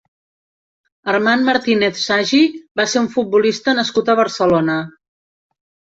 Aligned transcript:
Armand 1.13 1.47
Martínez 1.49 2.01
Sagi 2.05 2.41
va 2.81 2.85
ser 2.95 2.99
un 3.05 3.13
futbolista 3.17 3.79
nascut 3.81 4.11
a 4.11 4.17
Barcelona. 4.25 4.79